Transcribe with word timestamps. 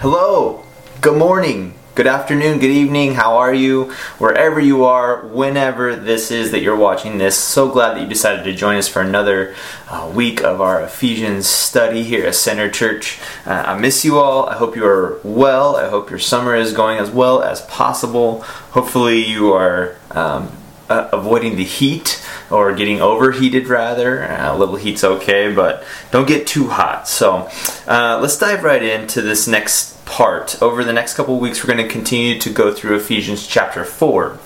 Hello, 0.00 0.62
good 1.00 1.18
morning, 1.18 1.74
good 1.96 2.06
afternoon, 2.06 2.60
good 2.60 2.70
evening, 2.70 3.14
how 3.14 3.38
are 3.38 3.52
you? 3.52 3.90
Wherever 4.18 4.60
you 4.60 4.84
are, 4.84 5.26
whenever 5.26 5.96
this 5.96 6.30
is 6.30 6.52
that 6.52 6.62
you're 6.62 6.76
watching 6.76 7.18
this, 7.18 7.36
so 7.36 7.68
glad 7.68 7.96
that 7.96 8.02
you 8.02 8.06
decided 8.06 8.44
to 8.44 8.54
join 8.54 8.76
us 8.76 8.86
for 8.86 9.02
another 9.02 9.56
uh, 9.88 10.08
week 10.14 10.40
of 10.40 10.60
our 10.60 10.80
Ephesians 10.82 11.48
study 11.48 12.04
here 12.04 12.28
at 12.28 12.36
Center 12.36 12.70
Church. 12.70 13.18
Uh, 13.44 13.64
I 13.66 13.76
miss 13.76 14.04
you 14.04 14.20
all. 14.20 14.48
I 14.48 14.54
hope 14.54 14.76
you 14.76 14.86
are 14.86 15.18
well. 15.24 15.74
I 15.74 15.88
hope 15.88 16.10
your 16.10 16.20
summer 16.20 16.54
is 16.54 16.72
going 16.72 16.98
as 16.98 17.10
well 17.10 17.42
as 17.42 17.62
possible. 17.62 18.42
Hopefully, 18.70 19.26
you 19.26 19.52
are. 19.52 19.96
Um, 20.12 20.52
uh, 20.88 21.08
avoiding 21.12 21.56
the 21.56 21.64
heat 21.64 22.24
or 22.50 22.74
getting 22.74 23.00
overheated 23.00 23.68
rather. 23.68 24.24
Uh, 24.24 24.54
a 24.54 24.58
little 24.58 24.76
heat's 24.76 25.04
okay, 25.04 25.52
but 25.54 25.84
don't 26.10 26.28
get 26.28 26.46
too 26.46 26.68
hot. 26.68 27.08
So 27.08 27.48
uh, 27.86 28.18
let's 28.20 28.38
dive 28.38 28.64
right 28.64 28.82
into 28.82 29.22
this 29.22 29.46
next 29.46 30.04
part. 30.06 30.60
Over 30.62 30.84
the 30.84 30.92
next 30.92 31.14
couple 31.14 31.38
weeks, 31.38 31.62
we're 31.62 31.74
going 31.74 31.86
to 31.86 31.92
continue 31.92 32.38
to 32.40 32.50
go 32.50 32.72
through 32.72 32.96
Ephesians 32.96 33.46
chapter 33.46 33.84
4. 33.84 34.38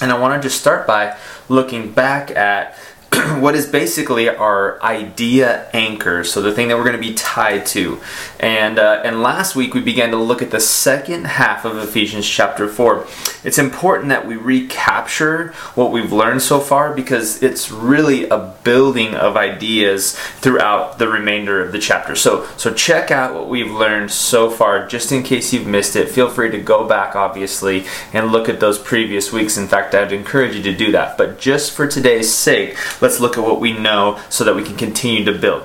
And 0.00 0.12
I 0.12 0.18
want 0.18 0.40
to 0.40 0.46
just 0.46 0.60
start 0.60 0.86
by 0.86 1.16
looking 1.48 1.92
back 1.92 2.30
at 2.30 2.76
what 3.38 3.54
is 3.54 3.66
basically 3.66 4.28
our 4.28 4.82
idea 4.82 5.68
anchor, 5.72 6.24
so 6.24 6.42
the 6.42 6.52
thing 6.52 6.68
that 6.68 6.76
we're 6.76 6.84
going 6.84 7.00
to 7.00 7.08
be 7.08 7.14
tied 7.14 7.64
to. 7.66 8.00
And 8.40 8.78
uh, 8.78 9.02
and 9.04 9.22
last 9.22 9.56
week 9.56 9.74
we 9.74 9.80
began 9.80 10.10
to 10.10 10.16
look 10.16 10.42
at 10.42 10.50
the 10.50 10.60
second 10.60 11.26
half 11.26 11.64
of 11.64 11.76
Ephesians 11.78 12.28
chapter 12.28 12.68
four. 12.68 13.06
It's 13.44 13.58
important 13.58 14.08
that 14.08 14.26
we 14.26 14.36
recapture 14.36 15.52
what 15.74 15.92
we've 15.92 16.12
learned 16.12 16.42
so 16.42 16.60
far 16.60 16.94
because 16.94 17.42
it's 17.42 17.70
really 17.70 18.28
a 18.28 18.54
building 18.64 19.14
of 19.14 19.36
ideas 19.36 20.16
throughout 20.16 20.98
the 20.98 21.08
remainder 21.08 21.64
of 21.64 21.72
the 21.72 21.78
chapter. 21.78 22.16
So 22.16 22.46
so 22.56 22.74
check 22.74 23.10
out 23.10 23.34
what 23.34 23.48
we've 23.48 23.70
learned 23.70 24.10
so 24.10 24.50
far, 24.50 24.86
just 24.86 25.12
in 25.12 25.22
case 25.22 25.52
you've 25.52 25.66
missed 25.66 25.96
it. 25.96 26.10
Feel 26.10 26.28
free 26.28 26.50
to 26.50 26.58
go 26.58 26.86
back, 26.86 27.16
obviously, 27.16 27.86
and 28.12 28.32
look 28.32 28.48
at 28.48 28.60
those 28.60 28.78
previous 28.78 29.32
weeks. 29.32 29.56
In 29.56 29.68
fact, 29.68 29.94
I'd 29.94 30.12
encourage 30.12 30.56
you 30.56 30.62
to 30.64 30.74
do 30.74 30.92
that. 30.92 31.16
But 31.16 31.38
just 31.38 31.72
for 31.72 31.86
today's 31.86 32.32
sake 32.32 32.76
let's 33.06 33.15
look 33.20 33.36
at 33.36 33.44
what 33.44 33.60
we 33.60 33.72
know 33.72 34.20
so 34.28 34.44
that 34.44 34.56
we 34.56 34.62
can 34.62 34.76
continue 34.76 35.24
to 35.24 35.32
build. 35.32 35.62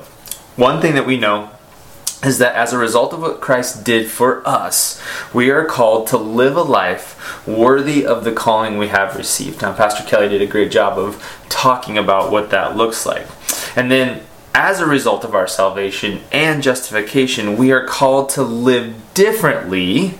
One 0.55 0.81
thing 0.81 0.95
that 0.95 1.05
we 1.05 1.17
know 1.17 1.49
is 2.23 2.37
that 2.37 2.55
as 2.55 2.71
a 2.71 2.77
result 2.77 3.13
of 3.13 3.21
what 3.21 3.41
Christ 3.41 3.83
did 3.83 4.09
for 4.09 4.47
us, 4.47 5.01
we 5.33 5.49
are 5.49 5.65
called 5.65 6.07
to 6.07 6.17
live 6.17 6.55
a 6.55 6.61
life 6.61 7.47
worthy 7.47 8.05
of 8.05 8.23
the 8.23 8.31
calling 8.31 8.77
we 8.77 8.89
have 8.89 9.15
received. 9.15 9.61
Now, 9.61 9.73
Pastor 9.73 10.03
Kelly 10.03 10.29
did 10.29 10.41
a 10.41 10.47
great 10.47 10.71
job 10.71 10.99
of 10.99 11.23
talking 11.49 11.97
about 11.97 12.31
what 12.31 12.51
that 12.51 12.77
looks 12.77 13.05
like. 13.05 13.27
And 13.75 13.89
then, 13.89 14.23
as 14.53 14.79
a 14.79 14.85
result 14.85 15.23
of 15.23 15.33
our 15.33 15.47
salvation 15.47 16.21
and 16.31 16.61
justification, 16.61 17.57
we 17.57 17.71
are 17.71 17.85
called 17.85 18.29
to 18.29 18.43
live 18.43 18.93
differently 19.13 20.19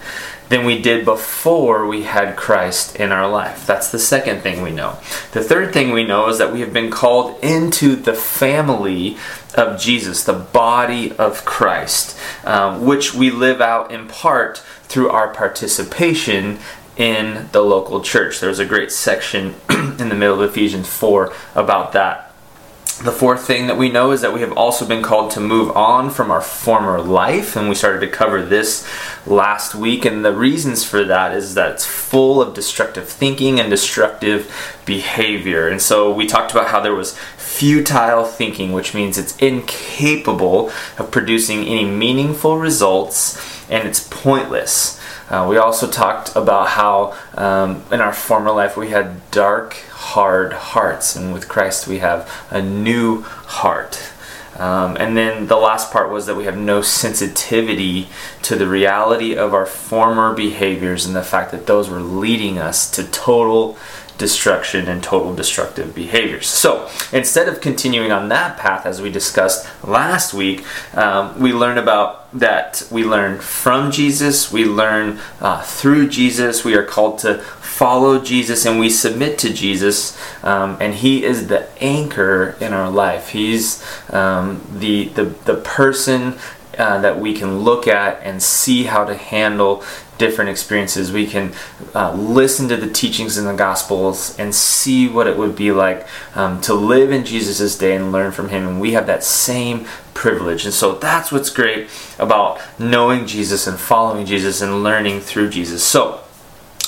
than 0.52 0.66
we 0.66 0.82
did 0.82 1.06
before 1.06 1.88
we 1.88 2.04
had 2.04 2.36
Christ 2.36 2.98
in 2.98 3.14
our 3.14 3.28
life. 3.28 3.66
That's 3.66 3.90
the 3.90 3.98
second 3.98 4.42
thing 4.42 4.62
we 4.62 4.72
know. 4.72 4.98
The 5.32 5.42
third 5.42 5.72
thing 5.72 5.92
we 5.92 6.04
know 6.04 6.28
is 6.28 6.40
that 6.40 6.52
we 6.52 6.60
have 6.60 6.74
been 6.74 6.92
called 6.92 7.42
into 7.42 7.96
the 7.96 8.14
family 8.14 9.16
of 9.56 9.80
Jesus, 9.80 10.26
the 10.26 10.34
body 10.34 11.14
of 11.14 11.46
Christ, 11.46 12.20
um, 12.44 12.86
which 12.86 13.14
we 13.14 13.32
live 13.32 13.62
out 13.62 13.94
in 13.94 14.10
part 14.10 14.58
through 14.84 15.10
our 15.10 15.34
participation 15.34 16.60
in 16.98 17.48
the 17.54 17.62
local 17.62 18.02
church. 18.02 18.42
There's 18.42 18.60
a 18.60 18.66
great 18.66 18.92
section 18.92 19.56
in 19.70 20.10
the 20.10 20.16
middle 20.16 20.42
of 20.42 20.52
Ephesians 20.52 20.90
4 20.90 21.34
about 21.56 21.94
that. 21.94 22.31
The 23.00 23.12
fourth 23.12 23.48
thing 23.48 23.66
that 23.66 23.78
we 23.78 23.90
know 23.90 24.12
is 24.12 24.22
that 24.22 24.34
we 24.34 24.42
have 24.42 24.52
also 24.52 24.86
been 24.86 25.02
called 25.02 25.32
to 25.32 25.40
move 25.40 25.76
on 25.76 26.12
from 26.12 26.30
our 26.30 26.42
former 26.42 27.02
life, 27.02 27.56
and 27.56 27.68
we 27.68 27.74
started 27.74 28.00
to 28.02 28.08
cover 28.08 28.44
this 28.46 28.88
last 29.26 29.74
week. 29.74 30.06
And 30.06 30.24
the 30.24 30.34
reasons 30.34 30.84
for 30.84 31.04
that 31.06 31.36
is 31.36 31.56
that 31.56 31.72
it's 31.72 31.86
full 31.86 32.42
of 32.42 32.54
destructive 32.54 33.10
thinking 33.10 33.60
and 33.60 33.72
destructive 33.72 34.54
behavior. 34.86 35.68
And 35.68 35.82
so 35.82 36.14
we 36.14 36.28
talked 36.28 36.52
about 36.52 36.68
how 36.68 36.80
there 36.80 36.94
was 36.94 37.18
futile 37.38 38.24
thinking, 38.24 38.72
which 38.72 38.94
means 38.94 39.18
it's 39.18 39.36
incapable 39.38 40.72
of 41.00 41.10
producing 41.10 41.66
any 41.66 41.86
meaningful 41.86 42.58
results 42.60 43.36
and 43.70 43.88
it's 43.88 44.08
pointless. 44.10 45.01
Uh, 45.32 45.48
we 45.48 45.56
also 45.56 45.90
talked 45.90 46.36
about 46.36 46.68
how 46.68 47.18
um, 47.36 47.82
in 47.90 48.02
our 48.02 48.12
former 48.12 48.52
life 48.52 48.76
we 48.76 48.90
had 48.90 49.32
dark, 49.32 49.76
hard 49.92 50.52
hearts, 50.52 51.16
and 51.16 51.34
with 51.34 51.48
Christ 51.48 51.88
we 51.88 52.00
have 52.00 52.30
a 52.50 52.62
new 52.62 53.22
heart. 53.22 54.12
Um, 54.60 54.98
and 55.00 55.16
then 55.16 55.48
the 55.48 55.56
last 55.56 55.94
part 55.94 56.12
was 56.12 56.26
that 56.26 56.36
we 56.36 56.44
have 56.44 56.58
no 56.58 56.82
sensitivity 56.82 58.10
to 58.42 58.58
the 58.58 58.68
reality 58.68 59.34
of 59.34 59.54
our 59.54 59.66
former 59.66 60.34
behaviors 60.34 61.06
and 61.06 61.16
the 61.16 61.24
fact 61.24 61.52
that 61.52 61.66
those 61.66 61.90
were 61.90 62.02
leading 62.02 62.60
us 62.60 62.92
to 62.92 63.06
total 63.06 63.78
destruction 64.22 64.88
and 64.88 65.02
total 65.02 65.34
destructive 65.34 65.96
behaviors. 65.96 66.48
So 66.48 66.88
instead 67.12 67.50
of 67.50 67.60
continuing 67.60 68.12
on 68.12 68.30
that 68.30 68.56
path, 68.56 68.86
as 68.86 69.02
we 69.02 69.12
discussed 69.12 69.68
last 69.84 70.32
week, 70.32 70.64
um, 70.96 71.40
we 71.40 71.52
learn 71.52 71.80
about 71.80 72.32
that 72.34 72.88
we 72.92 73.04
learn 73.04 73.40
from 73.40 73.92
Jesus, 73.92 74.52
we 74.52 74.64
learn 74.64 75.20
uh, 75.42 75.64
through 75.64 76.08
Jesus, 76.08 76.64
we 76.64 76.76
are 76.76 76.86
called 76.86 77.18
to 77.20 77.40
follow 77.40 78.22
Jesus 78.22 78.66
and 78.66 78.80
we 78.80 78.90
submit 78.92 79.40
to 79.40 79.52
Jesus, 79.52 80.18
um, 80.44 80.78
and 80.80 80.94
He 80.94 81.26
is 81.26 81.48
the 81.48 81.68
anchor 81.84 82.56
in 82.62 82.74
our 82.74 82.92
life. 82.92 83.30
He's 83.30 83.84
um, 84.14 84.62
the, 84.72 85.06
the, 85.10 85.26
the 85.26 85.56
person 85.56 86.38
uh, 86.78 87.02
that 87.02 87.20
we 87.20 87.34
can 87.34 87.60
look 87.60 87.88
at 87.88 88.22
and 88.24 88.42
see 88.42 88.84
how 88.84 89.04
to 89.04 89.16
handle 89.16 89.84
different 90.22 90.52
experiences. 90.52 91.12
We 91.12 91.26
can 91.26 91.52
uh, 91.96 92.14
listen 92.14 92.70
to 92.70 92.78
the 92.78 92.88
teachings 92.88 93.40
in 93.40 93.46
the 93.46 93.56
Gospels 93.56 94.38
and 94.38 94.54
see 94.54 95.10
what 95.10 95.26
it 95.26 95.36
would 95.36 95.56
be 95.56 95.72
like 95.72 96.08
um, 96.36 96.62
to 96.62 96.76
live 96.76 97.12
in 97.12 97.26
Jesus' 97.26 97.76
day 97.76 97.96
and 97.96 98.12
learn 98.12 98.32
from 98.32 98.50
Him. 98.50 98.68
And 98.68 98.80
we 98.80 98.92
have 98.94 99.08
that 99.08 99.24
same 99.24 99.88
privilege. 100.14 100.64
And 100.64 100.74
so 100.76 100.94
that's 100.94 101.32
what's 101.32 101.50
great 101.50 101.90
about 102.20 102.62
knowing 102.78 103.26
Jesus 103.26 103.66
and 103.66 103.80
following 103.80 104.28
Jesus 104.28 104.62
and 104.62 104.84
learning 104.84 105.22
through 105.22 105.50
Jesus. 105.50 105.84
So, 105.84 106.22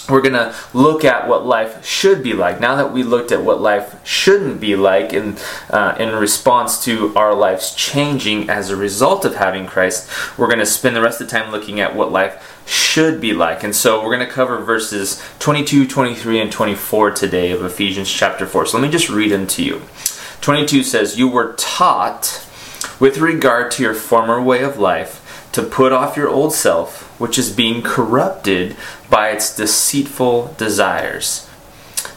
we're 0.09 0.21
going 0.21 0.33
to 0.33 0.53
look 0.73 1.05
at 1.05 1.29
what 1.29 1.45
life 1.45 1.85
should 1.85 2.23
be 2.23 2.33
like. 2.33 2.59
Now 2.59 2.75
that 2.75 2.91
we 2.91 3.03
looked 3.03 3.31
at 3.31 3.43
what 3.43 3.61
life 3.61 4.05
shouldn't 4.05 4.59
be 4.59 4.75
like 4.75 5.13
in, 5.13 5.37
uh, 5.69 5.95
in 5.97 6.13
response 6.13 6.83
to 6.83 7.15
our 7.15 7.33
lives 7.33 7.73
changing 7.73 8.49
as 8.49 8.69
a 8.69 8.75
result 8.75 9.23
of 9.23 9.35
having 9.35 9.65
Christ, 9.65 10.09
we're 10.37 10.47
going 10.47 10.59
to 10.59 10.65
spend 10.65 10.95
the 10.95 11.01
rest 11.01 11.21
of 11.21 11.29
the 11.29 11.31
time 11.31 11.51
looking 11.51 11.79
at 11.79 11.95
what 11.95 12.11
life 12.11 12.52
should 12.65 13.19
be 13.19 13.33
like. 13.33 13.63
And 13.63 13.75
so 13.75 14.03
we're 14.03 14.15
going 14.15 14.27
to 14.27 14.33
cover 14.33 14.57
verses 14.59 15.23
22, 15.39 15.87
23, 15.87 16.39
and 16.39 16.51
24 16.51 17.11
today 17.11 17.51
of 17.51 17.63
Ephesians 17.63 18.11
chapter 18.11 18.45
4. 18.45 18.67
So 18.67 18.77
let 18.77 18.83
me 18.83 18.91
just 18.91 19.09
read 19.09 19.31
them 19.31 19.47
to 19.47 19.63
you. 19.63 19.81
22 20.41 20.83
says, 20.83 21.17
You 21.17 21.27
were 21.27 21.53
taught 21.53 22.45
with 22.99 23.17
regard 23.17 23.71
to 23.71 23.83
your 23.83 23.93
former 23.93 24.41
way 24.41 24.63
of 24.63 24.77
life 24.77 25.49
to 25.53 25.63
put 25.63 25.93
off 25.93 26.17
your 26.17 26.29
old 26.29 26.53
self, 26.53 27.19
which 27.19 27.37
is 27.37 27.55
being 27.55 27.81
corrupted 27.81 28.75
by 29.09 29.29
its 29.29 29.55
deceitful 29.55 30.55
desires, 30.57 31.47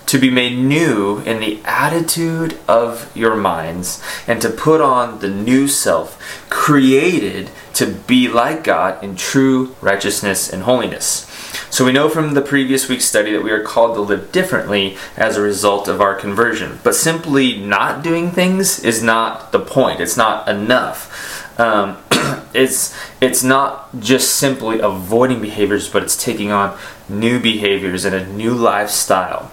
to 0.07 0.19
be 0.19 0.31
made 0.31 0.57
new 0.57 1.19
in 1.21 1.41
the 1.41 1.61
attitude 1.65 2.59
of 2.69 3.15
your 3.17 3.37
minds, 3.37 4.03
and 4.27 4.41
to 4.41 4.49
put 4.49 4.81
on 4.81 5.19
the 5.19 5.29
new 5.29 5.67
self, 5.69 6.21
created 6.49 7.51
to 7.75 7.87
be 7.87 8.29
like 8.29 8.65
God 8.65 9.03
in 9.03 9.17
true 9.17 9.75
righteousness 9.81 10.53
and 10.53 10.63
holiness. 10.63 11.27
So 11.71 11.85
we 11.85 11.93
know 11.93 12.09
from 12.09 12.35
the 12.35 12.41
previous 12.41 12.89
week's 12.89 13.05
study 13.05 13.33
that 13.33 13.43
we 13.43 13.51
are 13.51 13.63
called 13.63 13.97
to 13.97 14.01
live 14.01 14.33
differently 14.33 14.97
as 15.17 15.37
a 15.37 15.43
result 15.43 15.89
of 15.89 16.01
our 16.01 16.15
conversion. 16.15 16.79
But 16.83 16.95
simply 16.95 17.59
not 17.59 18.03
doing 18.03 18.31
things 18.31 18.79
is 18.79 19.03
not 19.03 19.53
the 19.53 19.61
point. 19.61 20.01
It's 20.01 20.17
not 20.17 20.49
enough. 20.49 21.59
Um, 21.59 21.99
it's 22.55 22.97
it's 23.21 23.43
not 23.43 23.99
just 23.99 24.37
simply 24.37 24.79
avoiding 24.79 25.41
behaviors, 25.41 25.89
but 25.89 26.03
it's 26.03 26.23
taking 26.23 26.51
on 26.51 26.79
new 27.09 27.41
behaviors 27.41 28.05
and 28.05 28.15
a 28.15 28.27
new 28.27 28.55
lifestyle. 28.55 29.51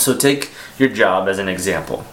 So 0.00 0.16
take 0.16 0.50
your 0.78 0.88
job 0.88 1.28
as 1.28 1.38
an 1.38 1.48
example. 1.48 2.06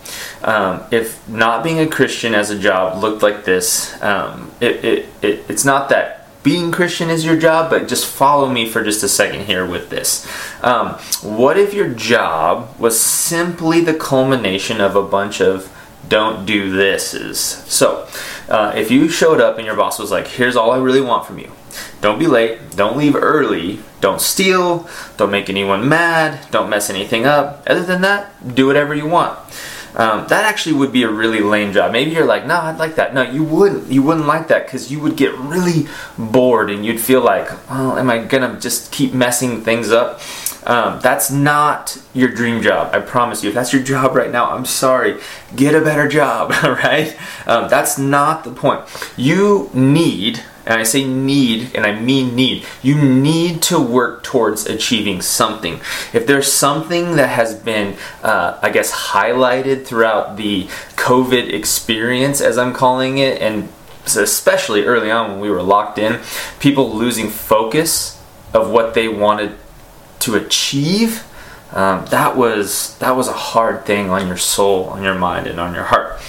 Um, 0.43 0.83
if 0.91 1.27
not 1.27 1.63
being 1.63 1.79
a 1.79 1.87
Christian 1.87 2.33
as 2.33 2.49
a 2.49 2.59
job 2.59 3.01
looked 3.01 3.21
like 3.23 3.45
this, 3.45 4.01
um, 4.01 4.51
it, 4.59 4.83
it, 4.83 5.09
it, 5.21 5.45
it's 5.49 5.65
not 5.65 5.89
that 5.89 6.25
being 6.43 6.71
Christian 6.71 7.09
is 7.09 7.25
your 7.25 7.37
job, 7.37 7.71
but 7.71 7.87
just 7.87 8.05
follow 8.05 8.47
me 8.47 8.69
for 8.69 8.83
just 8.83 9.01
a 9.01 9.07
second 9.07 9.45
here 9.45 9.65
with 9.65 9.89
this. 9.89 10.27
Um, 10.63 10.89
what 11.23 11.57
if 11.57 11.73
your 11.73 11.89
job 11.89 12.79
was 12.79 12.99
simply 12.99 13.81
the 13.81 13.95
culmination 13.95 14.79
of 14.79 14.95
a 14.95 15.01
bunch 15.01 15.41
of 15.41 15.75
don't 16.07 16.45
do 16.45 16.71
thises? 16.71 17.35
So, 17.67 18.07
uh, 18.47 18.73
if 18.75 18.91
you 18.91 19.09
showed 19.09 19.41
up 19.41 19.57
and 19.57 19.65
your 19.65 19.75
boss 19.75 19.97
was 19.97 20.11
like, 20.11 20.27
here's 20.27 20.55
all 20.55 20.69
I 20.69 20.77
really 20.77 21.01
want 21.01 21.25
from 21.25 21.39
you 21.39 21.51
don't 22.05 22.19
be 22.19 22.27
late, 22.27 22.59
don't 22.75 22.97
leave 22.97 23.15
early, 23.15 23.79
don't 23.99 24.21
steal, 24.21 24.87
don't 25.17 25.31
make 25.31 25.49
anyone 25.49 25.89
mad, 25.89 26.39
don't 26.51 26.69
mess 26.69 26.87
anything 26.91 27.25
up. 27.25 27.63
Other 27.65 27.81
than 27.81 28.01
that, 28.01 28.53
do 28.53 28.67
whatever 28.67 28.93
you 28.93 29.07
want. 29.07 29.39
um, 29.95 30.27
that 30.27 30.45
actually 30.45 30.75
would 30.75 30.91
be 30.91 31.01
a 31.01 31.09
really 31.09 31.39
lame 31.39 31.73
job. 31.73 31.91
Maybe 31.91 32.11
you're 32.11 32.25
like, 32.25 32.45
no, 32.45 32.57
I'd 32.57 32.77
like 32.77 32.95
that. 32.95 33.15
No, 33.15 33.23
you 33.23 33.43
wouldn't. 33.43 33.91
You 33.91 34.03
wouldn't 34.03 34.27
like 34.27 34.49
that 34.49 34.67
because 34.67 34.91
you 34.91 34.99
would 34.99 35.15
get 35.17 35.33
really 35.35 35.87
bored 36.15 36.69
and 36.69 36.85
you'd 36.85 36.99
feel 36.99 37.21
like, 37.21 37.49
well, 37.69 37.97
am 37.97 38.09
I 38.11 38.19
gonna 38.19 38.59
just 38.59 38.91
keep 38.91 39.11
messing 39.13 39.63
things 39.63 39.91
up? 39.91 40.21
Um, 40.67 40.99
that's 41.01 41.31
not 41.31 41.97
your 42.13 42.29
dream 42.29 42.61
job. 42.61 42.93
I 42.93 42.99
promise 42.99 43.43
you. 43.43 43.49
If 43.49 43.55
that's 43.55 43.71
your 43.73 43.83
job 43.83 44.15
right 44.15 44.31
now, 44.31 44.51
I'm 44.51 44.65
sorry. 44.65 45.19
Get 45.55 45.73
a 45.73 45.81
better 45.81 46.07
job, 46.07 46.51
right? 46.63 47.17
Um, 47.47 47.69
that's 47.69 47.97
not 47.97 48.43
the 48.43 48.51
point. 48.51 48.81
You 49.15 49.69
need 49.73 50.43
and 50.65 50.79
I 50.79 50.83
say 50.83 51.03
need, 51.03 51.75
and 51.75 51.85
I 51.85 51.99
mean 51.99 52.35
need, 52.35 52.65
you 52.81 52.95
need 52.95 53.61
to 53.63 53.79
work 53.79 54.23
towards 54.23 54.65
achieving 54.65 55.21
something. 55.21 55.79
If 56.13 56.25
there's 56.25 56.51
something 56.51 57.15
that 57.17 57.29
has 57.29 57.55
been, 57.55 57.97
uh, 58.23 58.59
I 58.61 58.69
guess, 58.71 58.91
highlighted 58.91 59.85
throughout 59.85 60.37
the 60.37 60.63
COVID 60.95 61.53
experience, 61.53 62.41
as 62.41 62.57
I'm 62.57 62.73
calling 62.73 63.19
it, 63.19 63.41
and 63.41 63.69
especially 64.05 64.85
early 64.85 65.11
on 65.11 65.31
when 65.31 65.39
we 65.39 65.49
were 65.49 65.63
locked 65.63 65.97
in, 65.97 66.19
people 66.59 66.95
losing 66.95 67.29
focus 67.29 68.21
of 68.53 68.69
what 68.69 68.93
they 68.93 69.07
wanted 69.07 69.55
to 70.19 70.35
achieve 70.35 71.23
um, 71.75 72.05
that 72.05 72.37
was 72.37 72.97
that 72.99 73.17
was 73.17 73.27
a 73.27 73.33
hard 73.33 73.85
thing 73.85 74.09
on 74.09 74.27
your 74.27 74.37
soul, 74.37 74.85
on 74.85 75.03
your 75.03 75.13
mind, 75.13 75.45
and 75.45 75.59
on 75.59 75.73
your 75.73 75.83
heart. 75.83 76.19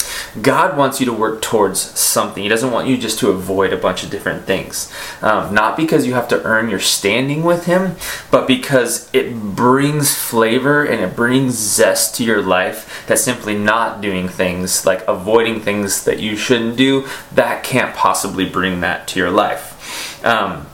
God 0.42 0.76
wants 0.76 0.98
you 0.98 1.06
to 1.06 1.12
work 1.12 1.40
towards 1.40 1.80
something. 1.80 2.42
He 2.42 2.48
doesn't 2.48 2.72
want 2.72 2.88
you 2.88 2.98
just 2.98 3.20
to 3.20 3.30
avoid 3.30 3.72
a 3.72 3.76
bunch 3.76 4.02
of 4.02 4.10
different 4.10 4.44
things. 4.44 4.92
Um, 5.22 5.54
not 5.54 5.76
because 5.76 6.04
you 6.04 6.14
have 6.14 6.28
to 6.28 6.42
earn 6.42 6.68
your 6.68 6.80
standing 6.80 7.44
with 7.44 7.66
Him, 7.66 7.94
but 8.30 8.48
because 8.48 9.08
it 9.12 9.34
brings 9.34 10.14
flavor 10.14 10.84
and 10.84 11.00
it 11.00 11.14
brings 11.14 11.54
zest 11.54 12.16
to 12.16 12.24
your 12.24 12.42
life 12.42 13.06
that 13.06 13.18
simply 13.18 13.56
not 13.56 14.00
doing 14.00 14.28
things, 14.28 14.84
like 14.84 15.06
avoiding 15.06 15.60
things 15.60 16.04
that 16.04 16.18
you 16.18 16.36
shouldn't 16.36 16.76
do, 16.76 17.06
that 17.32 17.62
can't 17.62 17.94
possibly 17.94 18.48
bring 18.48 18.80
that 18.80 19.06
to 19.08 19.20
your 19.20 19.30
life. 19.30 20.24
Um, 20.24 20.66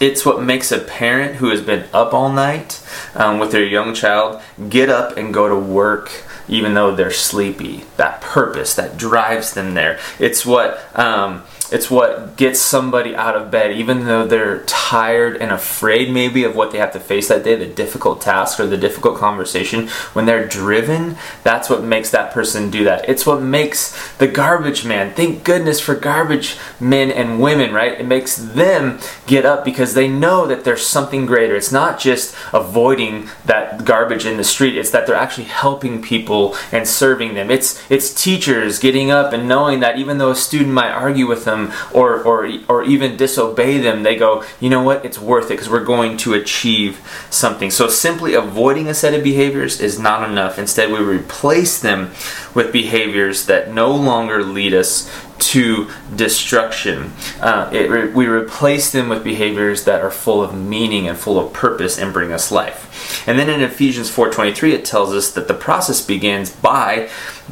it's 0.00 0.26
what 0.26 0.42
makes 0.42 0.70
a 0.70 0.78
parent 0.78 1.36
who 1.36 1.48
has 1.48 1.60
been 1.60 1.88
up 1.92 2.12
all 2.12 2.30
night 2.30 2.84
um, 3.14 3.38
with 3.38 3.52
their 3.52 3.64
young 3.64 3.94
child 3.94 4.40
get 4.68 4.88
up 4.90 5.16
and 5.16 5.32
go 5.32 5.48
to 5.48 5.56
work 5.56 6.24
even 6.48 6.74
though 6.74 6.94
they're 6.94 7.10
sleepy. 7.10 7.84
That 7.96 8.20
purpose 8.20 8.74
that 8.74 8.96
drives 8.96 9.54
them 9.54 9.74
there. 9.74 9.98
It's 10.18 10.44
what 10.44 10.80
um, 10.98 11.44
it's 11.72 11.90
what 11.90 12.36
gets 12.36 12.60
somebody 12.60 13.16
out 13.16 13.34
of 13.34 13.50
bed, 13.50 13.72
even 13.72 14.04
though 14.04 14.26
they're 14.26 14.62
tired 14.64 15.38
and 15.38 15.50
afraid 15.50 16.10
maybe 16.12 16.44
of 16.44 16.54
what 16.54 16.70
they 16.70 16.76
have 16.76 16.92
to 16.92 17.00
face 17.00 17.28
that 17.28 17.44
day, 17.44 17.54
the 17.54 17.66
difficult 17.66 18.20
task 18.20 18.60
or 18.60 18.66
the 18.66 18.76
difficult 18.76 19.16
conversation. 19.16 19.88
When 20.12 20.26
they're 20.26 20.46
driven, 20.46 21.16
that's 21.42 21.70
what 21.70 21.82
makes 21.82 22.10
that 22.10 22.30
person 22.32 22.70
do 22.70 22.84
that. 22.84 23.08
It's 23.08 23.24
what 23.24 23.40
makes 23.40 23.96
the 24.18 24.28
garbage 24.28 24.84
man. 24.84 25.14
Thank 25.14 25.44
goodness 25.44 25.80
for 25.80 25.94
garbage 25.94 26.58
men 26.78 27.10
and 27.10 27.40
women, 27.40 27.72
right? 27.72 27.98
It 27.98 28.06
makes 28.06 28.36
them 28.36 28.98
get 29.26 29.46
up 29.46 29.64
because 29.64 29.94
they 29.94 30.08
know 30.08 30.46
that 30.46 30.64
there's 30.64 30.86
something 30.86 31.24
greater. 31.24 31.56
It's 31.56 31.72
not 31.72 31.98
just 31.98 32.34
avoiding 32.52 33.30
that 33.46 33.86
garbage 33.86 34.26
in 34.26 34.36
the 34.36 34.44
street, 34.44 34.76
it's 34.76 34.90
that 34.90 35.06
they're 35.06 35.16
actually 35.16 35.44
helping 35.44 36.02
people 36.02 36.31
and 36.70 36.86
serving 36.86 37.34
them. 37.34 37.50
It's 37.50 37.82
it's 37.90 38.12
teachers 38.12 38.78
getting 38.78 39.10
up 39.10 39.32
and 39.32 39.48
knowing 39.48 39.80
that 39.80 39.98
even 39.98 40.18
though 40.18 40.30
a 40.30 40.36
student 40.36 40.72
might 40.72 40.90
argue 40.90 41.26
with 41.26 41.44
them 41.44 41.72
or, 41.92 42.22
or, 42.22 42.50
or 42.68 42.84
even 42.84 43.16
disobey 43.16 43.78
them, 43.78 44.02
they 44.02 44.16
go, 44.16 44.44
you 44.60 44.70
know 44.70 44.82
what, 44.82 45.04
it's 45.04 45.18
worth 45.18 45.46
it 45.46 45.54
because 45.54 45.68
we're 45.68 45.84
going 45.84 46.16
to 46.18 46.34
achieve 46.34 47.00
something. 47.30 47.70
So 47.70 47.88
simply 47.88 48.34
avoiding 48.34 48.88
a 48.88 48.94
set 48.94 49.14
of 49.14 49.22
behaviors 49.22 49.80
is 49.80 49.98
not 49.98 50.28
enough. 50.28 50.58
Instead, 50.58 50.90
we 50.90 50.98
replace 50.98 51.80
them 51.80 52.10
with 52.54 52.72
behaviors 52.72 53.46
that 53.46 53.72
no 53.72 53.94
longer 53.94 54.42
lead 54.42 54.74
us 54.74 55.10
to 55.50 55.90
destruction. 56.14 57.12
Uh, 57.40 57.68
re- 57.72 58.08
we 58.08 58.26
replace 58.26 58.92
them 58.92 59.08
with 59.08 59.24
behaviors 59.24 59.84
that 59.84 60.00
are 60.00 60.10
full 60.10 60.42
of 60.42 60.54
meaning 60.54 61.08
and 61.08 61.18
full 61.18 61.38
of 61.38 61.52
purpose 61.52 61.98
and 61.98 62.12
bring 62.12 62.32
us 62.32 62.50
life. 62.50 63.26
And 63.26 63.38
then 63.38 63.48
in 63.48 63.60
Ephesians 63.60 64.10
4:23 64.10 64.72
it 64.72 64.84
tells 64.84 65.14
us 65.14 65.30
that 65.32 65.48
the 65.48 65.54
process 65.54 66.00
begins 66.00 66.50
by 66.50 67.08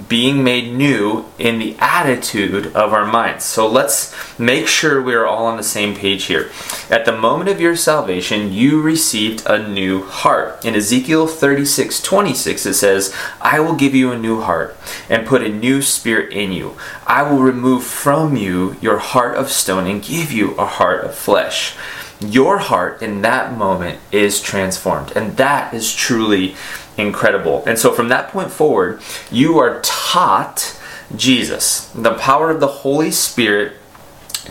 being 0.09 0.43
made 0.43 0.73
new 0.73 1.27
in 1.39 1.59
the 1.59 1.77
attitude 1.79 2.75
of 2.75 2.93
our 2.93 3.05
minds. 3.05 3.45
So 3.45 3.67
let's 3.67 4.15
make 4.39 4.67
sure 4.67 5.03
we're 5.03 5.27
all 5.27 5.47
on 5.47 5.57
the 5.57 5.63
same 5.63 5.95
page 5.95 6.25
here. 6.25 6.51
At 6.91 7.05
the 7.05 7.17
moment 7.17 7.51
of 7.51 7.61
your 7.61 7.77
salvation, 7.77 8.53
you 8.53 8.81
received 8.81 9.47
a 9.47 9.67
new 9.67 10.05
heart. 10.05 10.65
In 10.65 10.75
Ezekiel 10.75 11.27
36:26 11.27 12.67
it 12.67 12.75
says, 12.75 13.13
"I 13.41 13.61
will 13.61 13.75
give 13.75 13.95
you 13.95 14.13
a 14.13 14.19
new 14.19 14.41
heart 14.41 14.77
and 15.09 15.27
put 15.27 15.43
a 15.43 15.49
new 15.49 15.83
spirit 15.83 16.33
in 16.33 16.53
you. 16.53 16.77
I 17.07 17.23
will 17.23 17.39
remove 17.39 17.85
from 17.85 18.37
you 18.37 18.77
your 18.81 18.99
heart 18.99 19.37
of 19.37 19.51
stone 19.51 19.87
and 19.87 20.03
give 20.03 20.33
you 20.33 20.55
a 20.59 20.67
heart 20.67 21.05
of 21.05 21.15
flesh." 21.15 21.75
your 22.21 22.59
heart 22.59 23.01
in 23.03 23.23
that 23.23 23.57
moment 23.57 23.99
is 24.13 24.41
transformed. 24.41 25.13
And 25.17 25.37
that 25.37 25.73
is 25.73 25.95
truly 25.95 26.55
incredible. 27.01 27.65
And 27.67 27.79
so 27.79 27.93
from 27.93 28.09
that 28.09 28.31
point 28.31 28.51
forward, 28.51 29.01
you 29.31 29.59
are 29.59 29.81
taught 29.83 30.79
Jesus. 31.17 31.87
The 31.89 32.15
power 32.15 32.51
of 32.51 32.61
the 32.61 32.67
Holy 32.67 33.11
Spirit 33.11 33.80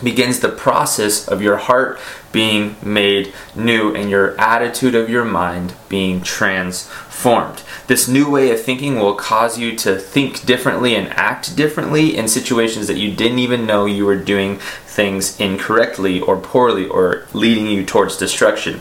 begins 0.02 0.40
the 0.40 0.48
process 0.48 1.26
of 1.26 1.42
your 1.42 1.56
heart 1.56 1.98
being 2.32 2.76
made 2.82 3.32
new 3.56 3.94
and 3.94 4.08
your 4.08 4.40
attitude 4.40 4.94
of 4.94 5.10
your 5.10 5.24
mind 5.24 5.74
being 5.88 6.22
transformed. 6.22 7.62
This 7.88 8.06
new 8.06 8.30
way 8.30 8.50
of 8.52 8.62
thinking 8.62 8.98
will 8.98 9.14
cause 9.14 9.58
you 9.58 9.76
to 9.78 9.98
think 9.98 10.46
differently 10.46 10.94
and 10.94 11.08
act 11.08 11.56
differently 11.56 12.16
in 12.16 12.28
situations 12.28 12.86
that 12.86 12.98
you 12.98 13.12
didn't 13.14 13.40
even 13.40 13.66
know 13.66 13.86
you 13.86 14.06
were 14.06 14.16
doing 14.16 14.58
things 14.86 15.38
incorrectly 15.40 16.20
or 16.20 16.36
poorly 16.36 16.86
or 16.86 17.26
leading 17.32 17.66
you 17.66 17.84
towards 17.84 18.16
destruction. 18.16 18.80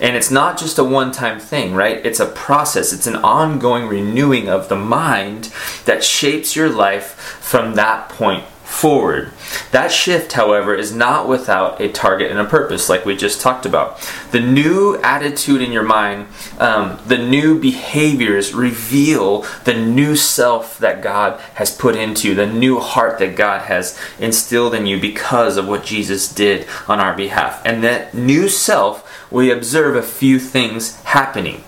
And 0.00 0.16
it's 0.16 0.30
not 0.30 0.58
just 0.58 0.78
a 0.78 0.84
one 0.84 1.10
time 1.10 1.40
thing, 1.40 1.74
right? 1.74 2.04
It's 2.04 2.20
a 2.20 2.26
process, 2.26 2.92
it's 2.92 3.06
an 3.06 3.16
ongoing 3.16 3.88
renewing 3.88 4.48
of 4.48 4.68
the 4.68 4.76
mind 4.76 5.52
that 5.84 6.04
shapes 6.04 6.54
your 6.54 6.68
life 6.68 7.14
from 7.40 7.74
that 7.74 8.08
point 8.08 8.44
forward. 8.64 9.30
That 9.70 9.92
shift, 9.92 10.32
however, 10.32 10.74
is 10.74 10.94
not 10.94 11.28
without 11.28 11.80
a 11.80 11.92
target 11.92 12.30
and 12.30 12.40
a 12.40 12.44
purpose, 12.44 12.88
like 12.88 13.04
we 13.04 13.16
just 13.16 13.40
talked 13.40 13.66
about. 13.66 14.00
The 14.32 14.40
new 14.40 14.96
attitude 15.02 15.62
in 15.62 15.70
your 15.70 15.82
mind, 15.82 16.28
um, 16.58 16.98
the 17.06 17.18
new 17.18 17.58
behaviors 17.58 18.54
reveal 18.54 19.42
the 19.64 19.74
new 19.74 20.16
self 20.16 20.78
that 20.78 21.02
God 21.02 21.40
has 21.54 21.76
put 21.76 21.94
into 21.94 22.28
you, 22.28 22.34
the 22.34 22.46
new 22.46 22.80
heart 22.80 23.18
that 23.18 23.36
God 23.36 23.62
has 23.62 23.98
instilled 24.18 24.74
in 24.74 24.86
you 24.86 25.00
because 25.00 25.56
of 25.56 25.68
what 25.68 25.84
Jesus 25.84 26.32
did 26.32 26.66
on 26.88 27.00
our 27.00 27.14
behalf. 27.14 27.62
And 27.64 27.84
that 27.84 28.14
new 28.14 28.48
self, 28.48 29.30
we 29.30 29.50
observe 29.50 29.94
a 29.94 30.02
few 30.02 30.38
things 30.38 31.00
happening 31.02 31.62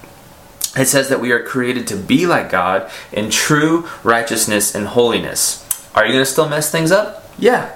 it 0.76 0.86
says 0.86 1.08
that 1.08 1.20
we 1.20 1.32
are 1.32 1.42
created 1.42 1.86
to 1.86 1.96
be 1.96 2.26
like 2.26 2.50
God 2.50 2.90
in 3.10 3.30
true 3.30 3.88
righteousness 4.02 4.74
and 4.74 4.88
holiness. 4.88 5.65
Are 5.96 6.04
you 6.04 6.12
going 6.12 6.24
to 6.24 6.30
still 6.30 6.48
mess 6.48 6.70
things 6.70 6.92
up? 6.92 7.24
Yeah. 7.38 7.74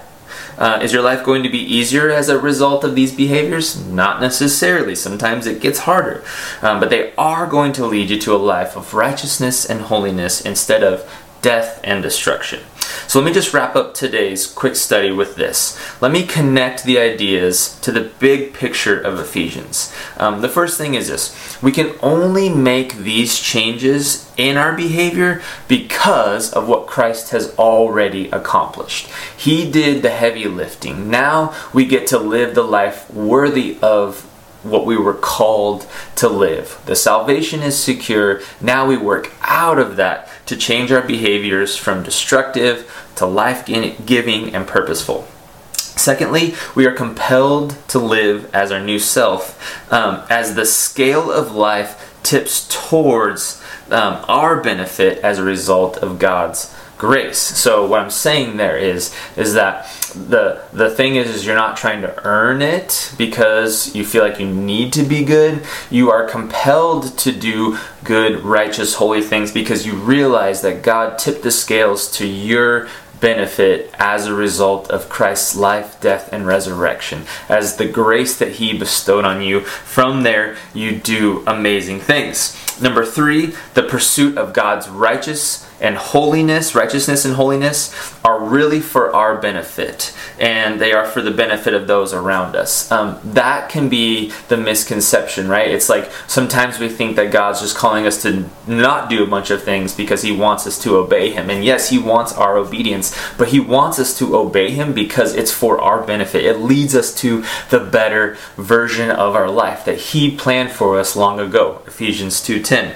Uh, 0.55 0.79
is 0.83 0.93
your 0.93 1.01
life 1.01 1.23
going 1.23 1.41
to 1.41 1.49
be 1.49 1.57
easier 1.57 2.11
as 2.11 2.29
a 2.29 2.39
result 2.39 2.83
of 2.83 2.93
these 2.93 3.11
behaviors? 3.11 3.83
Not 3.87 4.21
necessarily. 4.21 4.93
Sometimes 4.93 5.47
it 5.47 5.59
gets 5.59 5.79
harder. 5.79 6.23
Um, 6.61 6.79
but 6.79 6.91
they 6.91 7.13
are 7.15 7.47
going 7.47 7.73
to 7.73 7.85
lead 7.87 8.11
you 8.11 8.19
to 8.21 8.35
a 8.35 8.37
life 8.37 8.77
of 8.77 8.93
righteousness 8.93 9.65
and 9.65 9.81
holiness 9.81 10.39
instead 10.39 10.83
of 10.83 11.09
death 11.41 11.79
and 11.83 12.03
destruction. 12.03 12.61
So 13.07 13.19
let 13.19 13.25
me 13.25 13.33
just 13.33 13.53
wrap 13.53 13.75
up 13.75 13.93
today's 13.93 14.47
quick 14.47 14.75
study 14.75 15.11
with 15.11 15.35
this. 15.35 15.77
Let 16.01 16.11
me 16.11 16.25
connect 16.25 16.83
the 16.83 16.99
ideas 16.99 17.79
to 17.81 17.91
the 17.91 18.11
big 18.19 18.53
picture 18.53 18.99
of 18.99 19.19
Ephesians. 19.19 19.93
Um, 20.17 20.41
the 20.41 20.49
first 20.49 20.77
thing 20.77 20.93
is 20.93 21.07
this 21.07 21.61
we 21.61 21.71
can 21.71 21.95
only 22.01 22.49
make 22.49 22.95
these 22.95 23.39
changes 23.39 24.31
in 24.37 24.57
our 24.57 24.73
behavior 24.73 25.41
because 25.67 26.51
of 26.53 26.67
what 26.67 26.87
Christ 26.87 27.31
has 27.31 27.55
already 27.57 28.29
accomplished. 28.29 29.09
He 29.35 29.69
did 29.69 30.01
the 30.01 30.09
heavy 30.09 30.45
lifting. 30.45 31.09
Now 31.09 31.55
we 31.73 31.85
get 31.85 32.07
to 32.07 32.19
live 32.19 32.55
the 32.55 32.63
life 32.63 33.11
worthy 33.11 33.77
of 33.81 34.27
what 34.63 34.85
we 34.85 34.95
were 34.97 35.13
called 35.13 35.87
to 36.15 36.29
live. 36.29 36.79
The 36.85 36.95
salvation 36.95 37.61
is 37.61 37.81
secure. 37.81 38.41
Now 38.59 38.85
we 38.85 38.95
work 38.97 39.31
out 39.41 39.79
of 39.79 39.95
that 39.95 40.29
to 40.45 40.55
change 40.55 40.91
our 40.91 41.01
behaviors 41.01 41.75
from 41.75 42.03
destructive 42.03 42.91
to 43.15 43.25
life 43.25 43.65
giving 43.65 44.53
and 44.53 44.67
purposeful. 44.67 45.27
Secondly, 45.73 46.55
we 46.73 46.85
are 46.85 46.93
compelled 46.93 47.77
to 47.89 47.99
live 47.99 48.53
as 48.55 48.71
our 48.71 48.79
new 48.79 48.97
self 48.97 49.91
um, 49.91 50.23
as 50.29 50.55
the 50.55 50.65
scale 50.65 51.31
of 51.31 51.51
life 51.51 52.17
tips 52.23 52.67
towards 52.67 53.61
um, 53.89 54.23
our 54.27 54.61
benefit 54.61 55.19
as 55.19 55.37
a 55.37 55.43
result 55.43 55.97
of 55.97 56.17
God's 56.17 56.73
grace. 57.01 57.39
So 57.39 57.87
what 57.87 57.99
I'm 57.99 58.11
saying 58.11 58.57
there 58.57 58.77
is 58.77 59.11
is 59.35 59.55
that 59.55 59.89
the 60.13 60.61
the 60.71 60.91
thing 60.91 61.15
is 61.15 61.31
is 61.31 61.43
you're 61.43 61.55
not 61.55 61.75
trying 61.75 62.01
to 62.01 62.23
earn 62.23 62.61
it 62.61 63.11
because 63.17 63.95
you 63.95 64.05
feel 64.05 64.23
like 64.23 64.39
you 64.39 64.45
need 64.45 64.93
to 64.93 65.01
be 65.01 65.25
good. 65.25 65.63
You 65.89 66.11
are 66.11 66.29
compelled 66.29 67.17
to 67.17 67.31
do 67.31 67.79
good, 68.03 68.43
righteous, 68.43 68.93
holy 68.93 69.23
things 69.23 69.51
because 69.51 69.83
you 69.83 69.93
realize 69.93 70.61
that 70.61 70.83
God 70.83 71.17
tipped 71.17 71.41
the 71.41 71.49
scales 71.49 72.11
to 72.17 72.27
your 72.27 72.87
benefit 73.19 73.89
as 73.97 74.27
a 74.27 74.33
result 74.35 74.91
of 74.91 75.09
Christ's 75.09 75.55
life, 75.55 75.99
death, 76.01 76.31
and 76.31 76.45
resurrection. 76.45 77.23
As 77.49 77.77
the 77.77 77.87
grace 77.87 78.37
that 78.37 78.53
He 78.53 78.77
bestowed 78.77 79.25
on 79.25 79.41
you, 79.41 79.61
from 79.61 80.21
there 80.21 80.55
you 80.71 80.99
do 80.99 81.43
amazing 81.47 81.99
things. 81.99 82.55
Number 82.79 83.03
three, 83.03 83.55
the 83.73 83.83
pursuit 83.83 84.37
of 84.37 84.53
God's 84.53 84.87
righteous 84.87 85.67
and 85.81 85.97
holiness, 85.97 86.75
righteousness 86.75 87.25
and 87.25 87.35
holiness, 87.35 87.93
are 88.23 88.39
really 88.39 88.79
for 88.79 89.13
our 89.13 89.37
benefit, 89.37 90.15
and 90.39 90.79
they 90.79 90.93
are 90.93 91.05
for 91.05 91.21
the 91.21 91.31
benefit 91.31 91.73
of 91.73 91.87
those 91.87 92.13
around 92.13 92.55
us. 92.55 92.91
Um, 92.91 93.19
that 93.23 93.69
can 93.69 93.89
be 93.89 94.31
the 94.47 94.57
misconception, 94.57 95.47
right? 95.49 95.69
It's 95.69 95.89
like 95.89 96.09
sometimes 96.27 96.79
we 96.79 96.87
think 96.87 97.15
that 97.15 97.31
God's 97.31 97.61
just 97.61 97.75
calling 97.75 98.05
us 98.05 98.21
to 98.21 98.45
not 98.67 99.09
do 99.09 99.23
a 99.23 99.27
bunch 99.27 99.49
of 99.49 99.63
things 99.63 99.95
because 99.95 100.21
He 100.21 100.31
wants 100.31 100.67
us 100.67 100.81
to 100.83 100.95
obey 100.97 101.31
Him. 101.31 101.49
And 101.49 101.65
yes, 101.65 101.89
He 101.89 101.97
wants 101.97 102.31
our 102.33 102.57
obedience, 102.57 103.17
but 103.37 103.49
He 103.49 103.59
wants 103.59 103.97
us 103.99 104.17
to 104.19 104.35
obey 104.35 104.71
Him 104.71 104.93
because 104.93 105.35
it's 105.35 105.51
for 105.51 105.81
our 105.81 106.05
benefit. 106.05 106.45
It 106.45 106.59
leads 106.59 106.95
us 106.95 107.13
to 107.15 107.43
the 107.71 107.79
better 107.79 108.37
version 108.55 109.09
of 109.09 109.35
our 109.35 109.49
life 109.49 109.83
that 109.85 109.97
He 109.97 110.35
planned 110.35 110.71
for 110.71 110.99
us 110.99 111.15
long 111.15 111.39
ago. 111.39 111.81
Ephesians 111.87 112.39
2:10. 112.41 112.95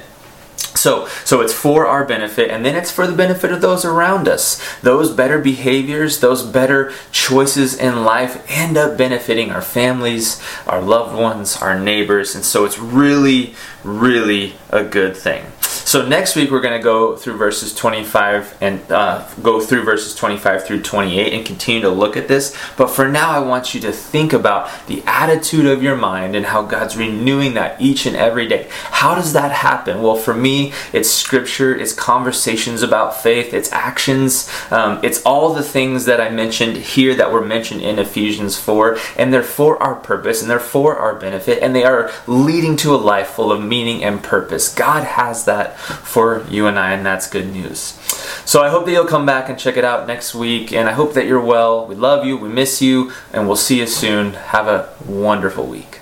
So, 0.57 1.07
so 1.23 1.41
it's 1.41 1.53
for 1.53 1.87
our 1.87 2.05
benefit, 2.05 2.51
and 2.51 2.65
then 2.65 2.75
it's 2.75 2.91
for 2.91 3.07
the 3.07 3.15
benefit 3.15 3.51
of 3.51 3.61
those 3.61 3.85
around 3.85 4.27
us. 4.27 4.61
Those 4.81 5.11
better 5.11 5.39
behaviors, 5.39 6.19
those 6.19 6.43
better 6.43 6.93
choices 7.11 7.75
in 7.75 8.03
life 8.03 8.45
end 8.49 8.77
up 8.77 8.97
benefiting 8.97 9.51
our 9.51 9.61
families, 9.61 10.41
our 10.67 10.81
loved 10.81 11.15
ones, 11.15 11.57
our 11.57 11.79
neighbors, 11.79 12.35
and 12.35 12.45
so 12.45 12.65
it's 12.65 12.77
really, 12.77 13.55
really 13.83 14.55
a 14.69 14.83
good 14.83 15.17
thing. 15.17 15.45
So 15.95 16.05
next 16.05 16.35
week 16.35 16.51
we're 16.51 16.59
going 16.59 16.77
to 16.77 16.83
go 16.83 17.15
through 17.15 17.37
verses 17.37 17.73
25 17.73 18.57
and 18.59 18.91
uh, 18.91 19.25
go 19.41 19.61
through 19.61 19.83
verses 19.83 20.13
25 20.13 20.67
through 20.67 20.81
28 20.81 21.31
and 21.31 21.45
continue 21.45 21.79
to 21.83 21.89
look 21.89 22.17
at 22.17 22.27
this. 22.27 22.53
But 22.75 22.87
for 22.87 23.07
now, 23.07 23.29
I 23.29 23.39
want 23.39 23.73
you 23.73 23.79
to 23.79 23.93
think 23.93 24.33
about 24.33 24.69
the 24.87 25.01
attitude 25.05 25.65
of 25.65 25.81
your 25.81 25.95
mind 25.95 26.35
and 26.35 26.47
how 26.47 26.63
God's 26.63 26.97
renewing 26.97 27.53
that 27.53 27.79
each 27.79 28.05
and 28.05 28.13
every 28.13 28.45
day. 28.45 28.67
How 28.71 29.15
does 29.15 29.31
that 29.31 29.53
happen? 29.53 30.01
Well, 30.01 30.17
for 30.17 30.33
me, 30.33 30.73
it's 30.91 31.09
scripture, 31.09 31.73
it's 31.73 31.93
conversations 31.93 32.83
about 32.83 33.15
faith, 33.23 33.53
it's 33.53 33.71
actions, 33.71 34.51
um, 34.71 34.99
it's 35.01 35.23
all 35.23 35.53
the 35.53 35.63
things 35.63 36.03
that 36.03 36.19
I 36.19 36.29
mentioned 36.29 36.75
here 36.75 37.15
that 37.15 37.31
were 37.31 37.39
mentioned 37.39 37.79
in 37.79 37.99
Ephesians 37.99 38.59
4, 38.59 38.97
and 39.17 39.31
they're 39.31 39.43
for 39.43 39.81
our 39.81 39.95
purpose 39.95 40.41
and 40.41 40.51
they're 40.51 40.59
for 40.59 40.97
our 40.97 41.15
benefit, 41.15 41.63
and 41.63 41.73
they 41.73 41.85
are 41.85 42.11
leading 42.27 42.75
to 42.75 42.93
a 42.93 42.97
life 42.97 43.29
full 43.29 43.49
of 43.49 43.63
meaning 43.63 44.03
and 44.03 44.21
purpose. 44.21 44.75
God 44.75 45.05
has 45.05 45.45
that 45.45 45.77
for 46.03 46.45
you 46.49 46.67
and 46.67 46.77
I, 46.77 46.93
and 46.93 47.05
that's 47.05 47.29
good 47.29 47.51
news. 47.51 47.99
So 48.45 48.63
I 48.63 48.69
hope 48.69 48.85
that 48.85 48.91
you'll 48.91 49.05
come 49.05 49.25
back 49.25 49.49
and 49.49 49.57
check 49.57 49.77
it 49.77 49.83
out 49.83 50.07
next 50.07 50.35
week, 50.35 50.71
and 50.71 50.87
I 50.87 50.93
hope 50.93 51.13
that 51.13 51.25
you're 51.25 51.43
well. 51.43 51.85
We 51.87 51.95
love 51.95 52.25
you, 52.25 52.37
we 52.37 52.49
miss 52.49 52.81
you, 52.81 53.11
and 53.33 53.47
we'll 53.47 53.55
see 53.55 53.79
you 53.79 53.87
soon. 53.87 54.33
Have 54.33 54.67
a 54.67 54.93
wonderful 55.05 55.65
week. 55.65 55.99